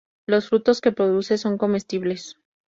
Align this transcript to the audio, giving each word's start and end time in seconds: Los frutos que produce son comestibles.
Los 0.25 0.49
frutos 0.49 0.81
que 0.81 0.91
produce 0.91 1.37
son 1.37 1.59
comestibles. 1.59 2.35